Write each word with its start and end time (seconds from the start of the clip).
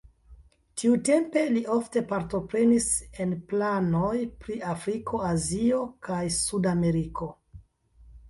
Tiutempe 0.83 1.41
li 1.57 1.61
ofte 1.73 2.01
partoprenis 2.11 2.87
en 3.25 3.35
planoj 3.51 4.15
pri 4.45 4.57
Afriko, 4.73 5.21
Azio 5.33 5.83
kaj 6.09 6.23
Sud-Ameriko. 6.37 7.29